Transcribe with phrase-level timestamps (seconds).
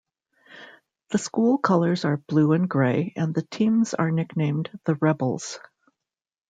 [1.09, 5.59] The school colors are blue and gray and the teams are nicknamed the "Rebels".